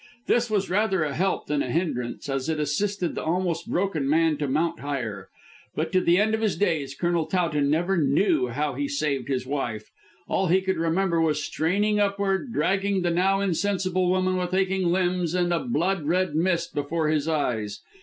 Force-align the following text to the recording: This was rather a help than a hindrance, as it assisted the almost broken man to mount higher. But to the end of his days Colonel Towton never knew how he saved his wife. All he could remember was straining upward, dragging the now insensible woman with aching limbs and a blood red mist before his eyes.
This 0.25 0.49
was 0.49 0.67
rather 0.67 1.03
a 1.03 1.13
help 1.13 1.45
than 1.45 1.61
a 1.61 1.69
hindrance, 1.69 2.27
as 2.27 2.49
it 2.49 2.59
assisted 2.59 3.13
the 3.13 3.23
almost 3.23 3.69
broken 3.69 4.09
man 4.09 4.35
to 4.37 4.47
mount 4.47 4.79
higher. 4.79 5.29
But 5.75 5.91
to 5.91 6.01
the 6.01 6.17
end 6.17 6.33
of 6.33 6.41
his 6.41 6.55
days 6.57 6.95
Colonel 6.95 7.27
Towton 7.27 7.69
never 7.69 7.97
knew 7.97 8.47
how 8.47 8.73
he 8.73 8.87
saved 8.87 9.27
his 9.27 9.45
wife. 9.45 9.91
All 10.27 10.47
he 10.47 10.61
could 10.61 10.77
remember 10.79 11.21
was 11.21 11.43
straining 11.43 11.99
upward, 11.99 12.51
dragging 12.51 13.03
the 13.03 13.11
now 13.11 13.41
insensible 13.41 14.09
woman 14.09 14.37
with 14.37 14.55
aching 14.55 14.87
limbs 14.87 15.35
and 15.35 15.53
a 15.53 15.59
blood 15.59 16.05
red 16.07 16.33
mist 16.35 16.73
before 16.73 17.09
his 17.09 17.27
eyes. 17.27 17.81